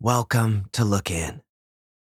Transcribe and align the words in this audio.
Welcome 0.00 0.66
to 0.74 0.84
Look 0.84 1.10
In, 1.10 1.42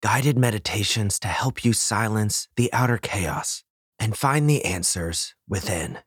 guided 0.01 0.35
meditations 0.35 1.19
to 1.19 1.27
help 1.27 1.63
you 1.63 1.73
silence 1.73 2.47
the 2.55 2.73
outer 2.73 2.97
chaos 2.97 3.63
and 3.99 4.17
find 4.17 4.49
the 4.49 4.65
answers 4.65 5.35
within. 5.47 5.99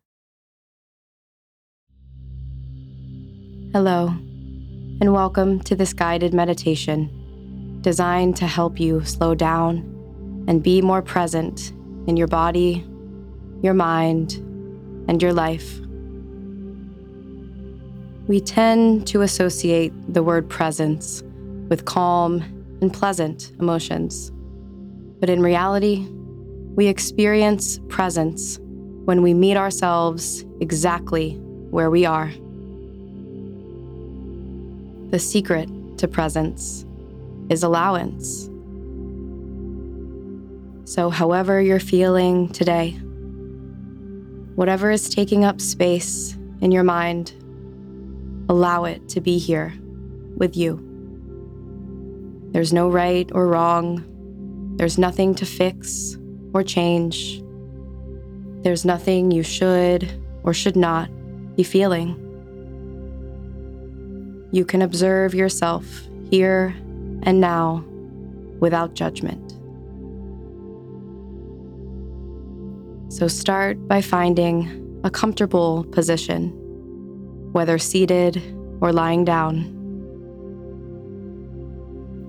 Hello, 3.72 4.08
and 4.08 5.12
welcome 5.12 5.60
to 5.60 5.76
this 5.76 5.92
guided 5.92 6.34
meditation 6.34 7.78
designed 7.82 8.34
to 8.38 8.48
help 8.48 8.80
you 8.80 9.04
slow 9.04 9.36
down 9.36 9.76
and 10.48 10.64
be 10.64 10.82
more 10.82 11.02
present 11.02 11.70
in 12.08 12.16
your 12.16 12.26
body, 12.26 12.84
your 13.62 13.74
mind, 13.74 14.32
and 15.06 15.22
your 15.22 15.32
life. 15.32 15.78
We 18.26 18.40
tend 18.40 19.06
to 19.06 19.22
associate 19.22 19.92
the 20.12 20.24
word 20.24 20.48
presence 20.48 21.22
with 21.68 21.84
calm 21.84 22.42
and 22.80 22.92
pleasant 22.92 23.52
emotions. 23.58 24.30
But 25.20 25.30
in 25.30 25.40
reality, 25.40 26.06
we 26.74 26.88
experience 26.88 27.80
presence 27.88 28.58
when 29.06 29.22
we 29.22 29.32
meet 29.32 29.56
ourselves 29.56 30.44
exactly 30.60 31.34
where 31.70 31.90
we 31.90 32.04
are. 32.04 32.30
The 35.10 35.18
secret 35.18 35.68
to 35.98 36.08
presence 36.08 36.84
is 37.48 37.62
allowance. 37.62 38.50
So, 40.84 41.10
however 41.10 41.60
you're 41.60 41.80
feeling 41.80 42.48
today, 42.50 42.90
whatever 44.54 44.90
is 44.90 45.08
taking 45.08 45.44
up 45.44 45.60
space 45.60 46.36
in 46.60 46.70
your 46.72 46.84
mind, 46.84 47.32
allow 48.48 48.84
it 48.84 49.08
to 49.10 49.20
be 49.20 49.38
here 49.38 49.74
with 50.36 50.56
you. 50.56 50.85
There's 52.56 52.72
no 52.72 52.88
right 52.88 53.30
or 53.34 53.48
wrong. 53.48 54.02
There's 54.78 54.96
nothing 54.96 55.34
to 55.34 55.44
fix 55.44 56.16
or 56.54 56.62
change. 56.62 57.42
There's 58.62 58.82
nothing 58.82 59.30
you 59.30 59.42
should 59.42 60.10
or 60.42 60.54
should 60.54 60.74
not 60.74 61.10
be 61.54 61.62
feeling. 61.62 62.16
You 64.52 64.64
can 64.64 64.80
observe 64.80 65.34
yourself 65.34 65.84
here 66.30 66.74
and 67.24 67.42
now 67.42 67.84
without 68.58 68.94
judgment. 68.94 69.52
So 73.12 73.28
start 73.28 73.86
by 73.86 74.00
finding 74.00 74.98
a 75.04 75.10
comfortable 75.10 75.84
position, 75.84 76.52
whether 77.52 77.76
seated 77.76 78.42
or 78.80 78.94
lying 78.94 79.26
down. 79.26 79.75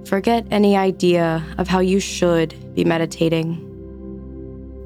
Forget 0.08 0.47
any 0.52 0.77
idea 0.77 1.45
of 1.58 1.67
how 1.67 1.80
you 1.80 2.00
should 2.00 2.73
be 2.73 2.86
meditating. 2.86 3.59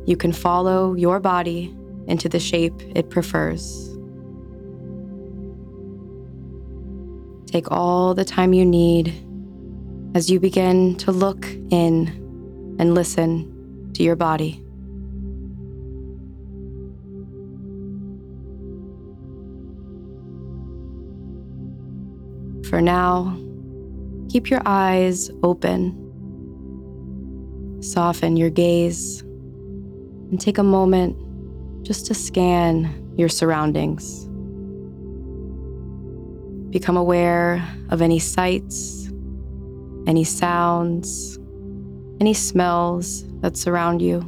You 0.07 0.17
can 0.17 0.33
follow 0.33 0.95
your 0.95 1.19
body 1.19 1.71
into 2.07 2.27
the 2.27 2.39
shape 2.39 2.73
it 2.95 3.11
prefers. 3.11 3.87
Take 7.45 7.71
all 7.71 8.15
the 8.15 8.25
time 8.25 8.51
you 8.53 8.65
need 8.65 9.13
as 10.15 10.31
you 10.31 10.39
begin 10.39 10.95
to 10.95 11.11
look 11.11 11.45
in 11.69 12.07
and 12.79 12.95
listen 12.95 13.91
to 13.93 14.01
your 14.01 14.15
body. 14.15 14.63
For 22.67 22.81
now, 22.81 23.37
Keep 24.31 24.49
your 24.49 24.61
eyes 24.65 25.29
open. 25.43 25.91
Soften 27.81 28.37
your 28.37 28.49
gaze 28.49 29.19
and 29.19 30.39
take 30.39 30.57
a 30.57 30.63
moment 30.63 31.17
just 31.83 32.05
to 32.05 32.13
scan 32.13 33.13
your 33.17 33.27
surroundings. 33.27 34.23
Become 36.71 36.95
aware 36.95 37.61
of 37.89 38.01
any 38.01 38.19
sights, 38.19 39.11
any 40.07 40.23
sounds, 40.23 41.37
any 42.21 42.33
smells 42.33 43.25
that 43.41 43.57
surround 43.57 44.01
you. 44.01 44.19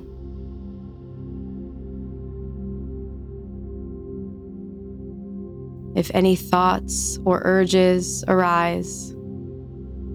If 5.96 6.12
any 6.14 6.36
thoughts 6.36 7.20
or 7.24 7.42
urges 7.46 8.26
arise, 8.28 9.16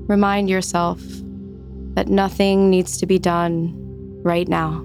Remind 0.09 0.49
yourself 0.49 1.01
that 1.95 2.09
nothing 2.09 2.71
needs 2.71 2.97
to 2.97 3.07
be 3.07 3.19
done 3.19 3.75
right 4.23 4.49
now. 4.49 4.85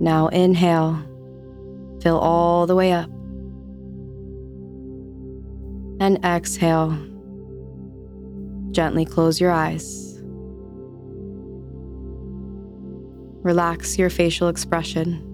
Now 0.00 0.26
inhale, 0.28 1.00
fill 2.02 2.18
all 2.18 2.66
the 2.66 2.74
way 2.74 2.92
up. 2.92 3.08
And 6.00 6.22
exhale, 6.24 6.90
gently 8.72 9.04
close 9.04 9.40
your 9.40 9.52
eyes. 9.52 10.20
Relax 13.44 13.96
your 13.96 14.10
facial 14.10 14.48
expression. 14.48 15.33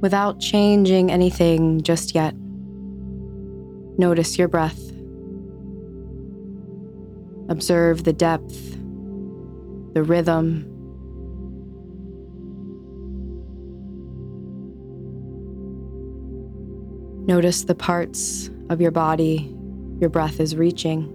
Without 0.00 0.40
changing 0.40 1.10
anything 1.10 1.82
just 1.82 2.14
yet. 2.14 2.34
Notice 3.98 4.38
your 4.38 4.48
breath. 4.48 4.80
Observe 7.48 8.04
the 8.04 8.12
depth, 8.12 8.72
the 9.94 10.02
rhythm. 10.02 10.72
Notice 17.26 17.64
the 17.64 17.74
parts 17.74 18.50
of 18.68 18.80
your 18.80 18.90
body 18.90 19.52
your 20.00 20.10
breath 20.10 20.40
is 20.40 20.56
reaching. 20.56 21.10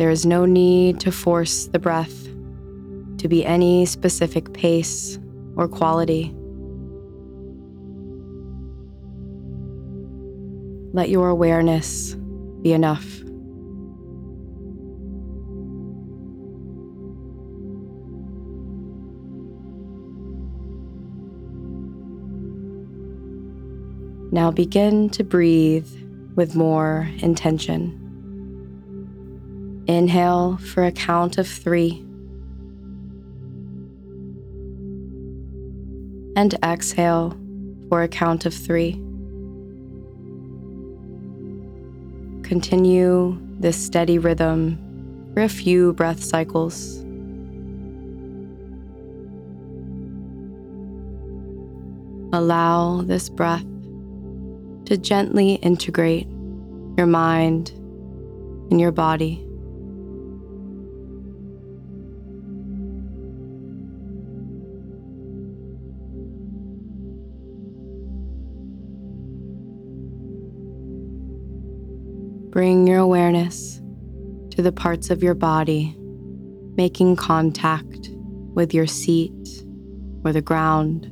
There 0.00 0.08
is 0.08 0.24
no 0.24 0.46
need 0.46 0.98
to 1.00 1.12
force 1.12 1.66
the 1.66 1.78
breath 1.78 2.24
to 3.18 3.28
be 3.28 3.44
any 3.44 3.84
specific 3.84 4.54
pace 4.54 5.18
or 5.56 5.68
quality. 5.68 6.34
Let 10.94 11.10
your 11.10 11.28
awareness 11.28 12.14
be 12.62 12.72
enough. 12.72 13.04
Now 24.32 24.50
begin 24.50 25.10
to 25.10 25.22
breathe 25.22 25.90
with 26.36 26.54
more 26.54 27.06
intention. 27.18 27.99
Inhale 29.90 30.56
for 30.58 30.84
a 30.84 30.92
count 30.92 31.36
of 31.36 31.48
three. 31.48 31.98
And 36.36 36.54
exhale 36.62 37.36
for 37.88 38.04
a 38.04 38.06
count 38.06 38.46
of 38.46 38.54
three. 38.54 38.92
Continue 42.44 43.36
this 43.58 43.76
steady 43.76 44.16
rhythm 44.16 44.78
for 45.34 45.42
a 45.42 45.48
few 45.48 45.92
breath 45.94 46.22
cycles. 46.22 46.98
Allow 52.32 53.02
this 53.02 53.28
breath 53.28 53.66
to 54.84 54.96
gently 54.96 55.54
integrate 55.54 56.28
your 56.96 57.08
mind 57.08 57.70
and 58.70 58.80
your 58.80 58.92
body. 58.92 59.44
Awareness 73.30 73.80
to 74.50 74.62
the 74.62 74.72
parts 74.72 75.10
of 75.10 75.22
your 75.22 75.34
body, 75.34 75.94
making 76.76 77.14
contact 77.14 78.10
with 78.54 78.74
your 78.74 78.86
seat 78.86 79.64
or 80.24 80.32
the 80.32 80.42
ground. 80.42 81.06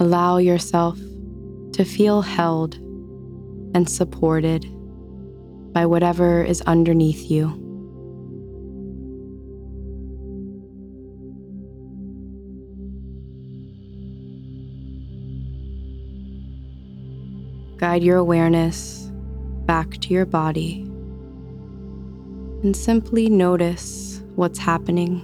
Allow 0.00 0.38
yourself 0.38 0.96
to 1.72 1.84
feel 1.84 2.22
held 2.22 2.74
and 3.74 3.88
supported 3.88 4.64
by 5.72 5.86
whatever 5.86 6.44
is 6.44 6.62
underneath 6.62 7.30
you. 7.30 7.65
Guide 17.78 18.02
your 18.02 18.16
awareness 18.16 19.10
back 19.66 19.98
to 19.98 20.14
your 20.14 20.24
body 20.24 20.82
and 22.62 22.74
simply 22.74 23.28
notice 23.28 24.22
what's 24.34 24.58
happening. 24.58 25.20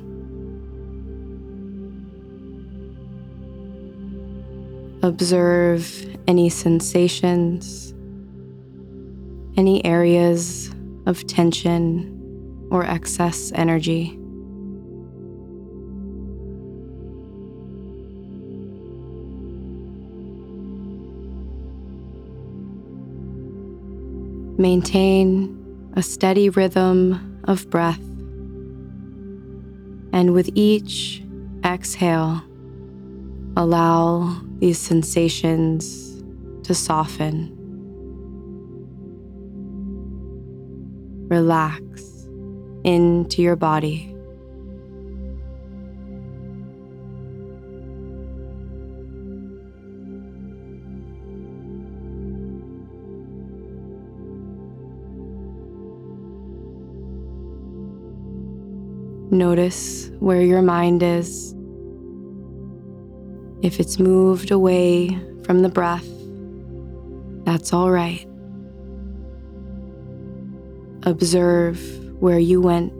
Observe 5.02 6.06
any 6.28 6.48
sensations, 6.48 7.94
any 9.56 9.84
areas 9.84 10.70
of 11.06 11.26
tension 11.26 12.68
or 12.70 12.84
excess 12.84 13.50
energy. 13.54 14.21
Maintain 24.62 25.90
a 25.96 26.04
steady 26.04 26.48
rhythm 26.48 27.40
of 27.48 27.68
breath. 27.68 27.98
And 30.12 30.32
with 30.32 30.50
each 30.54 31.20
exhale, 31.64 32.40
allow 33.56 34.40
these 34.60 34.78
sensations 34.78 36.22
to 36.62 36.76
soften. 36.76 37.50
Relax 41.28 42.28
into 42.84 43.42
your 43.42 43.56
body. 43.56 44.14
Notice 59.32 60.10
where 60.18 60.42
your 60.42 60.60
mind 60.60 61.02
is. 61.02 61.54
If 63.62 63.80
it's 63.80 63.98
moved 63.98 64.50
away 64.50 65.08
from 65.44 65.62
the 65.62 65.70
breath, 65.70 66.06
that's 67.46 67.72
all 67.72 67.90
right. 67.90 68.26
Observe 71.04 71.80
where 72.20 72.38
you 72.38 72.60
went. 72.60 72.92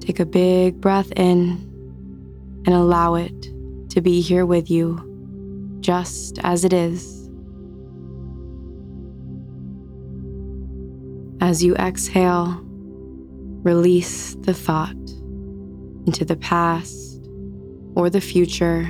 Take 0.00 0.20
a 0.20 0.26
big 0.26 0.80
breath 0.80 1.10
in 1.16 1.58
and 2.66 2.74
allow 2.76 3.16
it 3.16 3.50
to 3.90 4.00
be 4.00 4.20
here 4.20 4.46
with 4.46 4.70
you 4.70 5.78
just 5.80 6.38
as 6.42 6.64
it 6.64 6.72
is. 6.72 7.28
As 11.40 11.64
you 11.64 11.74
exhale, 11.76 12.60
release 13.62 14.36
the 14.40 14.54
thought 14.54 14.94
into 16.06 16.24
the 16.24 16.36
past 16.36 17.28
or 17.94 18.08
the 18.10 18.20
future, 18.20 18.84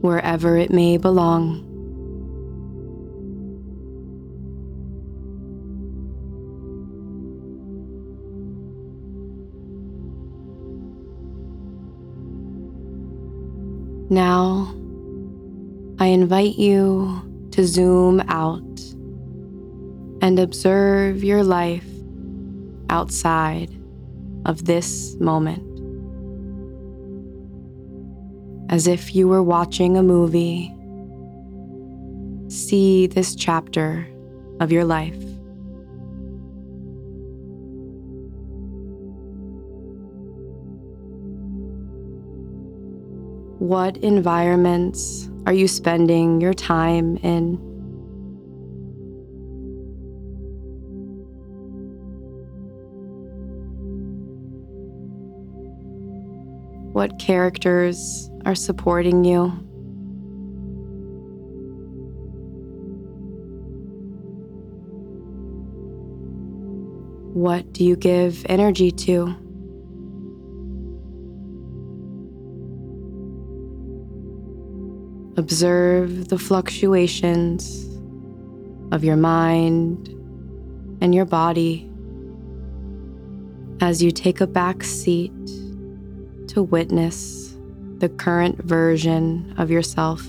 wherever 0.00 0.56
it 0.56 0.70
may 0.70 0.96
belong. 0.98 1.71
Now, 14.12 14.68
I 15.98 16.08
invite 16.08 16.58
you 16.58 17.48
to 17.52 17.66
zoom 17.66 18.20
out 18.28 18.60
and 20.20 20.38
observe 20.38 21.24
your 21.24 21.42
life 21.42 21.88
outside 22.90 23.70
of 24.44 24.66
this 24.66 25.16
moment. 25.18 25.62
As 28.70 28.86
if 28.86 29.14
you 29.14 29.28
were 29.28 29.42
watching 29.42 29.96
a 29.96 30.02
movie, 30.02 30.70
see 32.50 33.06
this 33.06 33.34
chapter 33.34 34.06
of 34.60 34.70
your 34.70 34.84
life. 34.84 35.31
What 43.62 43.96
environments 43.98 45.30
are 45.46 45.52
you 45.52 45.68
spending 45.68 46.40
your 46.40 46.52
time 46.52 47.16
in? 47.18 47.58
What 56.92 57.20
characters 57.20 58.28
are 58.44 58.56
supporting 58.56 59.22
you? 59.22 59.50
What 67.32 67.72
do 67.72 67.84
you 67.84 67.94
give 67.94 68.44
energy 68.48 68.90
to? 68.90 69.41
Observe 75.42 76.28
the 76.28 76.38
fluctuations 76.38 77.84
of 78.92 79.02
your 79.02 79.16
mind 79.16 80.06
and 81.00 81.12
your 81.12 81.24
body 81.24 81.90
as 83.80 84.00
you 84.00 84.12
take 84.12 84.40
a 84.40 84.46
back 84.46 84.84
seat 84.84 85.32
to 86.46 86.62
witness 86.62 87.56
the 87.98 88.08
current 88.08 88.62
version 88.62 89.52
of 89.58 89.68
yourself. 89.68 90.24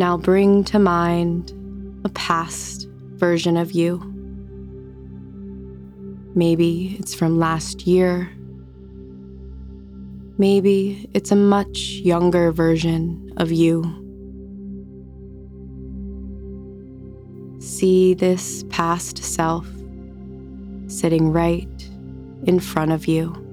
Now 0.00 0.16
bring 0.16 0.64
to 0.64 0.78
mind 0.78 1.52
a 2.06 2.08
past 2.08 2.88
version 3.16 3.58
of 3.58 3.72
you. 3.72 3.98
Maybe 6.34 6.96
it's 6.98 7.14
from 7.14 7.38
last 7.38 7.86
year. 7.86 8.32
Maybe 10.38 11.06
it's 11.12 11.30
a 11.32 11.36
much 11.36 12.00
younger 12.02 12.50
version 12.50 13.30
of 13.36 13.52
you. 13.52 13.82
See 17.60 18.14
this 18.14 18.64
past 18.70 19.22
self 19.22 19.66
sitting 20.86 21.30
right 21.30 21.90
in 22.44 22.58
front 22.58 22.92
of 22.92 23.06
you. 23.06 23.49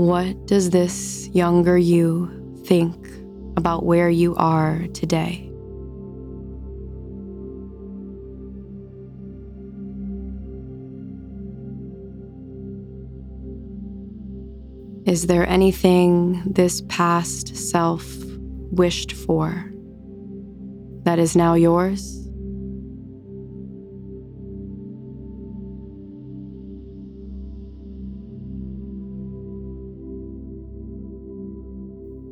What 0.00 0.46
does 0.46 0.70
this 0.70 1.28
younger 1.34 1.76
you 1.76 2.62
think 2.64 2.96
about 3.58 3.84
where 3.84 4.08
you 4.08 4.34
are 4.36 4.86
today? 4.94 5.46
Is 15.04 15.26
there 15.26 15.46
anything 15.46 16.44
this 16.46 16.80
past 16.88 17.54
self 17.54 18.06
wished 18.70 19.12
for 19.12 19.70
that 21.02 21.18
is 21.18 21.36
now 21.36 21.52
yours? 21.52 22.19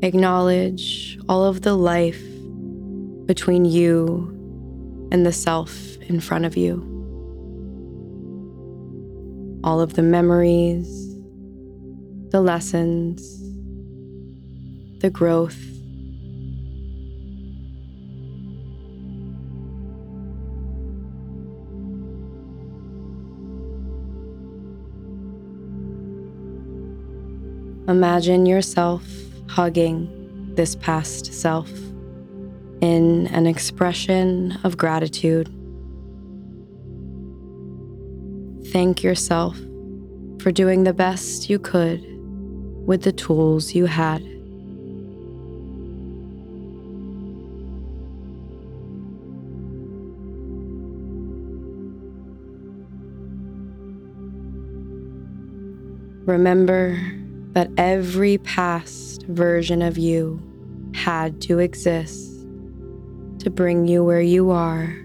Acknowledge 0.01 1.19
all 1.29 1.45
of 1.45 1.63
the 1.63 1.75
life 1.75 2.23
between 3.27 3.65
you 3.65 4.29
and 5.11 5.27
the 5.27 5.33
self 5.33 5.97
in 6.03 6.21
front 6.21 6.45
of 6.45 6.57
you. 6.57 6.85
All 9.65 9.81
of 9.81 9.95
the 9.95 10.03
memories, 10.03 10.87
the 12.31 12.41
lessons, 12.41 13.43
the 15.01 15.11
growth. 15.11 15.59
Imagine 27.89 28.47
yourself 28.47 29.03
hugging 29.49 30.55
this 30.55 30.77
past 30.77 31.33
self 31.33 31.71
in 32.81 33.27
an 33.29 33.47
expression 33.47 34.59
of 34.65 34.77
gratitude. 34.77 35.49
Thank 38.73 39.03
yourself 39.03 39.57
for 40.41 40.53
doing 40.53 40.85
the 40.85 40.93
best 40.93 41.49
you 41.51 41.59
could 41.59 42.01
with 42.87 43.03
the 43.03 43.13
tools 43.13 43.75
you 43.75 43.87
had. 43.87 44.23
Remember 56.27 57.18
that 57.53 57.71
every 57.77 58.39
past 58.39 59.23
version 59.27 59.83
of 59.83 59.99
you 59.99 60.43
had 60.95 61.41
to 61.43 61.59
exist 61.59 62.39
to 63.39 63.51
bring 63.51 63.87
you 63.87 64.05
where 64.05 64.21
you 64.21 64.51
are 64.51 64.97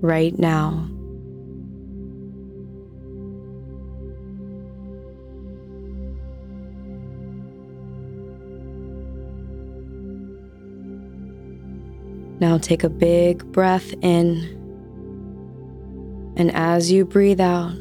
right 0.00 0.38
now. 0.38 0.88
Now 12.40 12.56
take 12.56 12.84
a 12.84 12.88
big 12.88 13.44
breath 13.52 13.92
in. 14.00 14.56
And 16.36 16.50
as 16.54 16.90
you 16.90 17.04
breathe 17.04 17.40
out, 17.40 17.74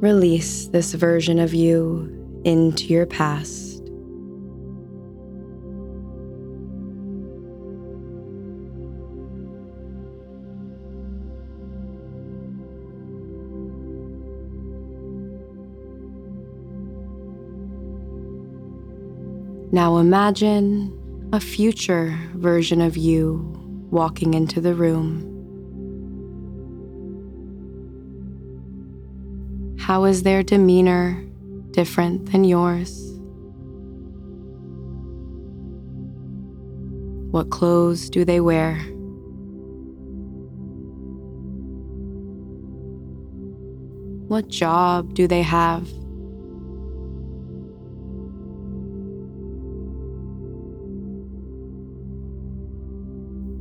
release 0.00 0.68
this 0.68 0.94
version 0.94 1.38
of 1.38 1.52
you 1.52 2.17
into 2.48 2.86
your 2.86 3.04
past. 3.04 3.82
Now 19.70 19.98
imagine 19.98 21.28
a 21.34 21.40
future 21.40 22.18
version 22.32 22.80
of 22.80 22.96
you 22.96 23.44
walking 23.90 24.32
into 24.32 24.62
the 24.62 24.74
room. 24.74 25.26
How 29.78 30.04
is 30.04 30.22
their 30.22 30.42
demeanor 30.42 31.27
different 31.70 32.32
than 32.32 32.44
yours? 32.44 33.04
What 37.30 37.50
clothes 37.50 38.08
do 38.08 38.24
they 38.24 38.40
wear? 38.40 38.76
What 44.28 44.48
job 44.48 45.14
do 45.14 45.26
they 45.26 45.42
have? 45.42 45.88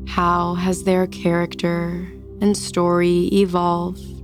How 0.08 0.56
has 0.56 0.84
their 0.84 1.06
character 1.08 2.12
and 2.42 2.58
story 2.58 3.28
evolved? 3.32 4.17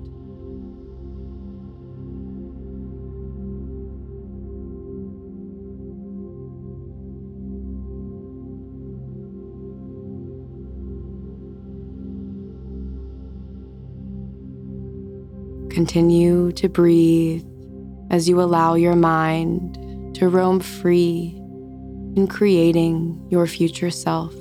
Continue 15.74 16.52
to 16.52 16.70
breathe 16.70 17.44
as 18.12 18.30
you 18.30 18.40
allow 18.40 18.76
your 18.76 18.96
mind 18.96 20.14
to 20.14 20.30
roam 20.30 20.60
free 20.60 21.34
in 22.16 22.28
creating 22.30 23.26
your 23.32 23.48
future 23.48 23.90
self. 23.90 24.32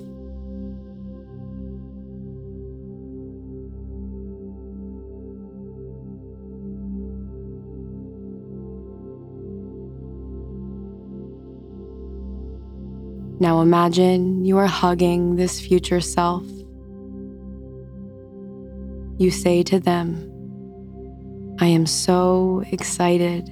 Now 13.40 13.62
imagine 13.62 14.44
you 14.44 14.58
are 14.58 14.66
hugging 14.66 15.36
this 15.36 15.58
future 15.58 16.02
self. 16.02 16.44
You 19.16 19.30
say 19.30 19.62
to 19.62 19.80
them, 19.80 20.31
I 21.62 21.66
am 21.66 21.86
so 21.86 22.64
excited 22.72 23.46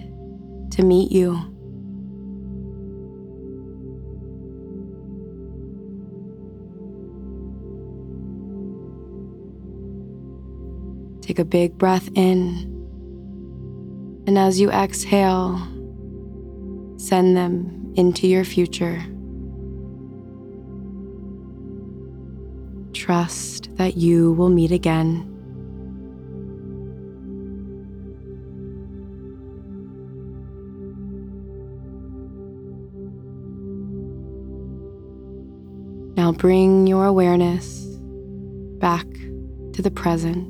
to 0.72 0.82
meet 0.82 1.12
you. 1.12 1.38
Take 11.22 11.38
a 11.38 11.44
big 11.44 11.78
breath 11.78 12.08
in, 12.16 12.66
and 14.26 14.36
as 14.36 14.58
you 14.58 14.72
exhale, 14.72 15.56
send 16.96 17.36
them 17.36 17.92
into 17.94 18.26
your 18.26 18.42
future. 18.42 19.00
trust 22.92 23.74
that 23.76 23.96
you 23.96 24.32
will 24.32 24.50
meet 24.50 24.70
again. 24.72 25.29
Now 36.30 36.36
bring 36.36 36.86
your 36.86 37.06
awareness 37.06 37.86
back 38.78 39.04
to 39.72 39.82
the 39.82 39.90
present, 39.90 40.46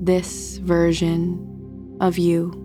this 0.00 0.56
version 0.56 1.98
of 2.00 2.16
you. 2.16 2.58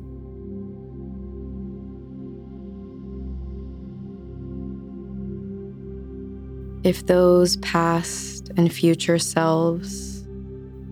if 6.85 7.05
those 7.07 7.57
past 7.57 8.49
and 8.55 8.71
future 8.71 9.19
selves 9.19 10.25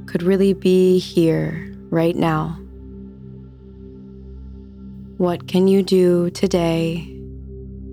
could 0.07 0.21
really 0.21 0.51
be 0.51 0.99
here 0.99 1.73
right 1.89 2.17
now. 2.17 2.59
What 5.15 5.47
can 5.47 5.69
you 5.69 5.81
do 5.81 6.29
today 6.31 7.17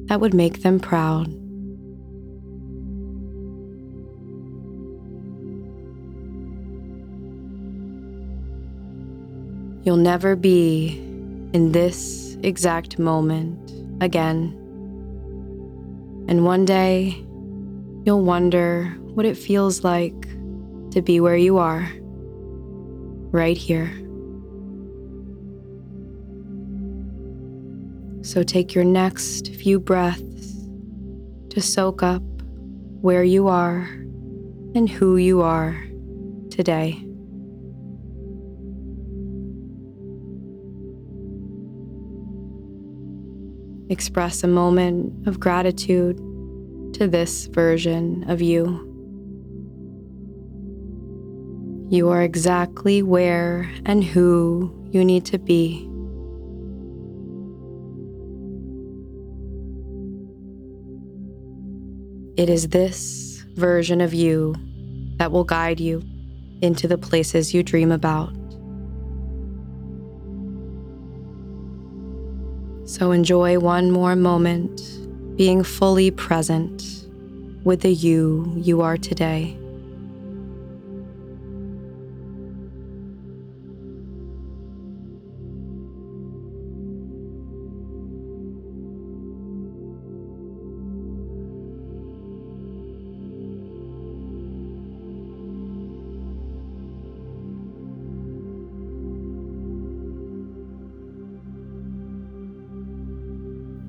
that 0.07 0.21
would 0.21 0.35
make 0.35 0.63
them 0.63 0.81
proud? 0.81 1.42
You'll 9.83 9.97
never 9.97 10.37
be 10.37 10.99
in 11.53 11.73
this 11.73 12.37
exact 12.43 12.99
moment 12.99 13.73
again. 14.01 14.59
And 16.29 16.45
one 16.45 16.65
day, 16.65 17.25
You'll 18.05 18.25
wonder 18.25 18.87
what 19.15 19.27
it 19.27 19.37
feels 19.37 19.85
like 19.85 20.23
to 20.91 21.01
be 21.03 21.21
where 21.21 21.37
you 21.37 21.59
are, 21.59 21.89
right 23.31 23.57
here. 23.57 23.93
So 28.25 28.43
take 28.43 28.75
your 28.75 28.83
next 28.83 29.55
few 29.55 29.79
breaths 29.79 30.67
to 31.51 31.61
soak 31.61 32.03
up 32.03 32.23
where 33.03 33.23
you 33.23 33.47
are 33.47 33.83
and 34.75 34.89
who 34.91 35.17
you 35.17 35.43
are 35.43 35.81
today. 36.51 37.07
Express 43.93 44.43
a 44.43 44.49
moment 44.49 45.29
of 45.29 45.39
gratitude 45.39 46.17
to 46.95 47.07
this 47.07 47.47
version 47.47 48.29
of 48.29 48.41
you. 48.41 48.89
You 51.91 52.09
are 52.09 52.23
exactly 52.23 53.03
where 53.03 53.71
and 53.85 54.03
who 54.03 54.75
you 54.91 55.05
need 55.05 55.27
to 55.27 55.39
be. 55.39 55.89
It 62.41 62.49
is 62.49 62.69
this 62.69 63.45
version 63.57 64.01
of 64.01 64.15
you 64.15 64.55
that 65.19 65.31
will 65.31 65.45
guide 65.45 65.81
you 65.81 66.03
into 66.63 66.89
the 66.89 66.97
places 66.97 67.53
you 67.53 67.63
dream 67.63 67.93
about. 67.93 68.33
So 72.93 73.11
enjoy 73.11 73.59
one 73.59 73.91
more 73.91 74.15
moment 74.15 74.83
being 75.39 75.65
fully 75.65 76.11
present 76.11 77.07
with 77.65 77.81
the 77.81 77.91
you 77.91 78.53
you 78.55 78.83
are 78.83 78.99
today. 78.99 79.57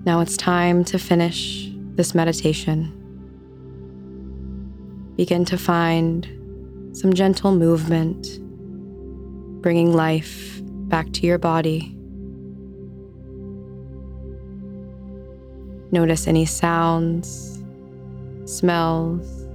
Now 0.05 0.19
it's 0.19 0.35
time 0.35 0.83
to 0.85 0.99
finish 0.99 1.69
this 1.95 2.13
meditation. 2.13 2.91
Begin 5.15 5.45
to 5.45 5.57
find 5.57 6.27
some 6.91 7.13
gentle 7.13 7.55
movement, 7.55 8.39
bringing 9.61 9.93
life 9.93 10.59
back 10.61 11.13
to 11.13 11.25
your 11.25 11.37
body. 11.37 11.95
Notice 15.93 16.27
any 16.27 16.45
sounds, 16.45 17.63
smells. 18.43 19.47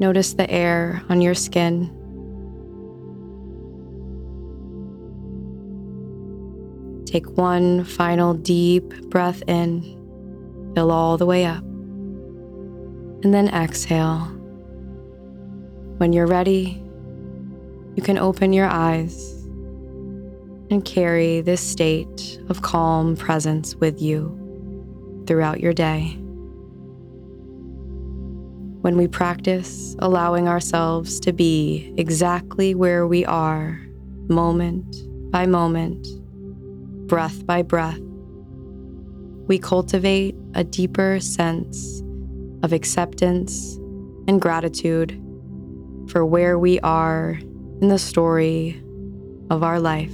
Notice 0.00 0.32
the 0.32 0.50
air 0.50 1.02
on 1.10 1.20
your 1.20 1.34
skin. 1.34 1.94
Take 7.10 7.36
one 7.36 7.82
final 7.82 8.34
deep 8.34 8.88
breath 9.10 9.42
in, 9.48 9.82
fill 10.76 10.92
all 10.92 11.18
the 11.18 11.26
way 11.26 11.44
up, 11.44 11.64
and 13.24 13.34
then 13.34 13.48
exhale. 13.48 14.20
When 15.96 16.12
you're 16.12 16.28
ready, 16.28 16.80
you 17.96 18.02
can 18.04 18.16
open 18.16 18.52
your 18.52 18.68
eyes 18.68 19.42
and 20.70 20.84
carry 20.84 21.40
this 21.40 21.60
state 21.60 22.40
of 22.48 22.62
calm 22.62 23.16
presence 23.16 23.74
with 23.74 24.00
you 24.00 25.24
throughout 25.26 25.58
your 25.58 25.72
day. 25.72 26.16
When 28.82 28.96
we 28.96 29.08
practice 29.08 29.96
allowing 29.98 30.46
ourselves 30.46 31.18
to 31.20 31.32
be 31.32 31.92
exactly 31.96 32.76
where 32.76 33.04
we 33.04 33.24
are, 33.24 33.84
moment 34.28 34.94
by 35.32 35.46
moment, 35.46 36.06
breath 37.10 37.44
by 37.44 37.60
breath, 37.60 37.98
we 39.48 39.58
cultivate 39.58 40.36
a 40.54 40.62
deeper 40.62 41.18
sense 41.18 42.04
of 42.62 42.72
acceptance 42.72 43.74
and 44.28 44.40
gratitude 44.40 45.20
for 46.08 46.24
where 46.24 46.56
we 46.56 46.78
are 46.80 47.30
in 47.82 47.88
the 47.88 47.98
story 47.98 48.80
of 49.50 49.64
our 49.64 49.80
life. 49.80 50.12